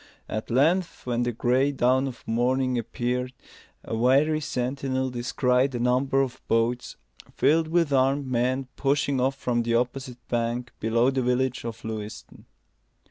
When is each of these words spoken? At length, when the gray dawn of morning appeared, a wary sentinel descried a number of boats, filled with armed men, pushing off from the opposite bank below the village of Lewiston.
At 0.27 0.49
length, 0.49 1.05
when 1.05 1.21
the 1.21 1.31
gray 1.31 1.71
dawn 1.71 2.07
of 2.07 2.27
morning 2.27 2.75
appeared, 2.79 3.33
a 3.83 3.95
wary 3.95 4.41
sentinel 4.41 5.11
descried 5.11 5.75
a 5.75 5.79
number 5.79 6.23
of 6.23 6.41
boats, 6.47 6.95
filled 7.35 7.67
with 7.67 7.93
armed 7.93 8.25
men, 8.25 8.67
pushing 8.75 9.19
off 9.21 9.35
from 9.35 9.61
the 9.61 9.75
opposite 9.75 10.27
bank 10.27 10.71
below 10.79 11.11
the 11.11 11.21
village 11.21 11.63
of 11.65 11.85
Lewiston. 11.85 12.45